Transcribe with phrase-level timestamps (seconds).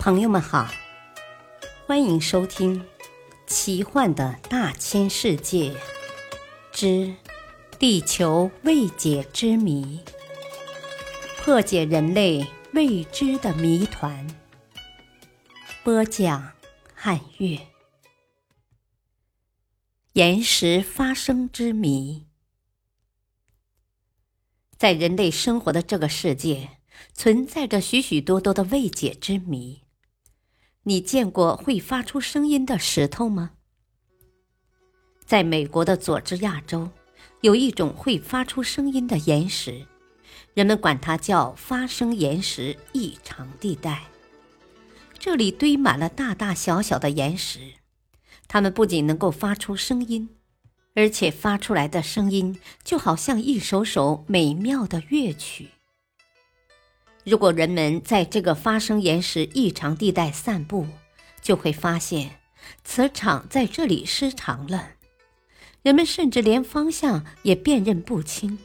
[0.00, 0.66] 朋友们好，
[1.86, 2.80] 欢迎收听
[3.46, 5.76] 《奇幻的大千世界
[6.72, 7.14] 之
[7.78, 10.00] 地球未解之谜》，
[11.44, 14.26] 破解人类未知的谜团。
[15.84, 16.50] 播讲：
[16.94, 17.58] 汉月。
[20.14, 22.26] 岩石发生之谜，
[24.78, 26.78] 在人类生活的这个世界，
[27.12, 29.82] 存在着许许多多的未解之谜。
[30.90, 33.52] 你见过会发出声音的石头吗？
[35.24, 36.90] 在美国的佐治亚州，
[37.42, 39.86] 有一种会发出声音的岩石，
[40.52, 44.02] 人们管它叫发声岩石异常地带。
[45.16, 47.74] 这里堆满了大大小小的岩石。
[48.48, 50.30] 它们不仅能够发出声音，
[50.96, 55.68] 而且发出来的声音就好像一首首美妙的乐曲。
[57.30, 60.84] 如果人们在这个发生岩石异常地带散步，
[61.40, 62.40] 就会发现
[62.82, 64.94] 磁场在这里失常了，
[65.82, 68.58] 人们甚至连方向也辨认不清。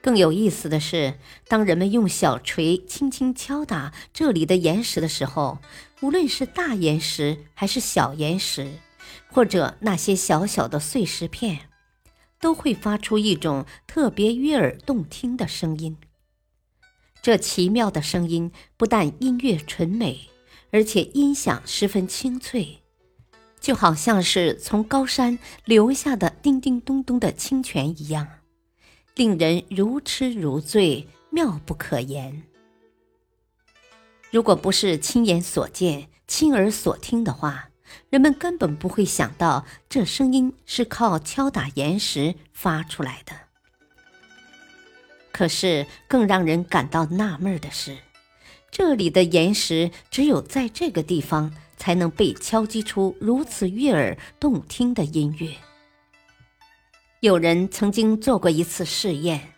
[0.00, 1.14] 更有意思的是，
[1.48, 5.58] 当人们用小锤轻轻敲打这里的岩石的时候，
[6.00, 8.70] 无论是大岩石还是小岩石，
[9.32, 11.62] 或者那些小小的碎石片，
[12.38, 15.96] 都会发出一种特别悦耳动听的声音。
[17.20, 20.28] 这奇妙的声音不但音乐纯美，
[20.70, 22.78] 而且音响十分清脆，
[23.60, 28.26] 就好像是从高山流下的叮叮咚咚的清泉一样。
[29.14, 32.44] 令人如痴如醉，妙不可言。
[34.30, 37.70] 如果不是亲眼所见、亲耳所听的话，
[38.10, 43.47] 人们根本不会想到这声音是靠敲打岩石发出来的。
[45.38, 47.96] 可是，更让人感到纳闷的是，
[48.72, 55.52] 这里的岩石只有在这个地方才能被敲击出如此悦耳动听的音乐。
[57.20, 59.52] 有人曾经做过一次试验，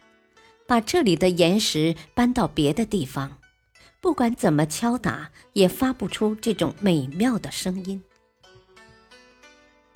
[0.67, 3.39] 把这里的岩石搬到别的地方，
[4.03, 8.03] 不管怎么敲打，也发不出这种美妙的声音。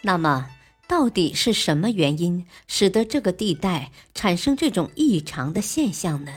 [0.01, 0.49] 那么，
[0.87, 6.33] 到底是什么原因使得这个地带产生这种异常的现象呢？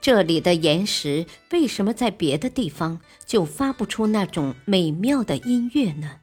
[0.00, 6.20] 这里的岩石为什么在别的地方就发不出那种美妙的音乐呢？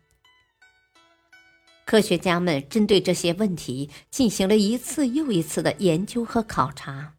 [1.86, 7.16] 科学家们针对这些问题进行了一次又一次的研究和考察，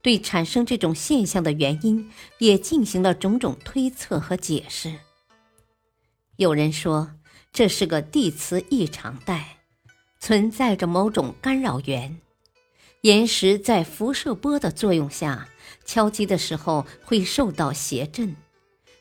[0.00, 2.08] 对产生这种现象的原因
[2.38, 4.94] 也进行了种种推测和解释。
[6.36, 7.10] 有人说，
[7.52, 9.58] 这是个地磁异常带，
[10.18, 12.20] 存在着某种干扰源，
[13.02, 15.48] 岩石在辐射波的作用下，
[15.84, 18.36] 敲击的时候会受到谐振，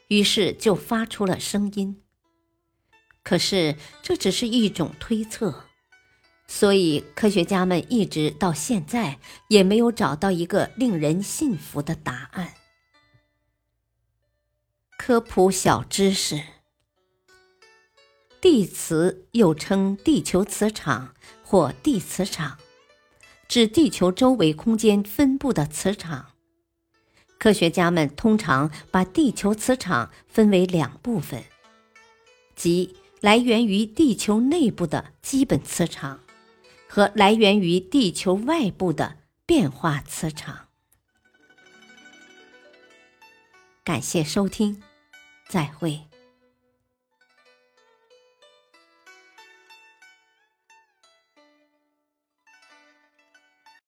[0.07, 2.01] 于是就发出了声音。
[3.21, 5.65] 可是这只是一种推测，
[6.47, 12.55] 所以科学家们一直到现在也没有找到一个令人信服的答案。
[14.97, 16.41] 科普小知识：
[18.51, 22.57] 地磁又称地球磁场或地磁场，
[23.47, 26.31] 指地球周围空间分布的磁场。
[27.37, 31.43] 科学家们通常把地球磁场分为两部分，
[32.55, 32.95] 即。
[33.21, 36.21] 来源于地球内部的基本磁场，
[36.87, 40.69] 和来源于地球外部的变化磁场。
[43.83, 44.81] 感谢收听，
[45.47, 46.08] 再会。